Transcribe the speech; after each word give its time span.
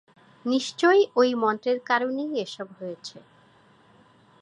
নিশ্চয়ই 0.45 1.03
ঐ 1.15 1.23
মন্ত্রের 1.35 1.79
কারণেই 1.89 2.31
এসব 2.43 2.67
হয়েছে। 2.77 3.17